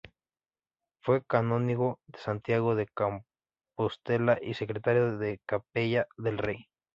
[1.03, 6.65] Fue canónigo de Santiago de Compostela y Secretario y Capellán del rey.